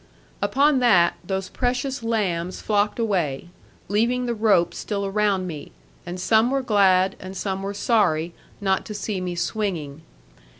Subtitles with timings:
[0.41, 3.49] Upon that, those precious lambs flocked away,
[3.87, 5.71] leaving the rope still around me;
[6.07, 10.01] and some were glad, and some were sorry, not to see me swinging.